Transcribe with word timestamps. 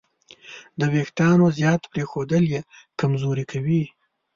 د 0.79 0.81
وېښتیانو 0.93 1.45
زیات 1.59 1.81
پرېښودل 1.91 2.43
یې 2.53 2.61
کمزوري 2.99 3.45
کوي. 3.51 3.83